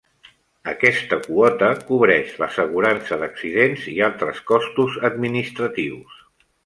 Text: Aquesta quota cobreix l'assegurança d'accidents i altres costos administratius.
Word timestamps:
Aquesta 0.69 1.17
quota 1.25 1.67
cobreix 1.91 2.31
l'assegurança 2.43 3.19
d'accidents 3.25 3.85
i 3.93 3.97
altres 4.09 4.41
costos 4.53 4.97
administratius. 5.11 6.17